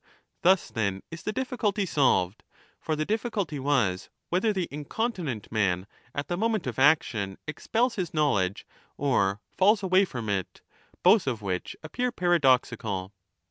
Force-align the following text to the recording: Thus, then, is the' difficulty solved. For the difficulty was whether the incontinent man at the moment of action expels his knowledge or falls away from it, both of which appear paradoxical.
Thus, 0.41 0.71
then, 0.71 1.03
is 1.11 1.21
the' 1.21 1.31
difficulty 1.41 1.85
solved. 1.85 2.41
For 2.79 2.95
the 2.95 3.05
difficulty 3.05 3.59
was 3.59 4.09
whether 4.29 4.51
the 4.51 4.67
incontinent 4.71 5.51
man 5.51 5.85
at 6.15 6.27
the 6.27 6.35
moment 6.37 6.65
of 6.65 6.79
action 6.79 7.37
expels 7.47 7.97
his 7.97 8.11
knowledge 8.11 8.65
or 8.97 9.41
falls 9.51 9.83
away 9.83 10.05
from 10.05 10.27
it, 10.27 10.61
both 11.03 11.27
of 11.27 11.43
which 11.43 11.75
appear 11.83 12.11
paradoxical. 12.11 13.13